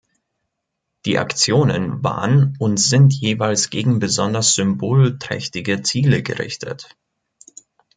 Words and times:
Die 1.05 1.19
Aktionen 1.19 2.03
waren 2.03 2.55
und 2.57 2.77
sind 2.77 3.13
jeweils 3.13 3.69
gegen 3.69 3.99
besonders 3.99 4.55
symbolträchtige 4.55 5.83
Ziele 5.83 6.23
gerichtet. 6.23 6.97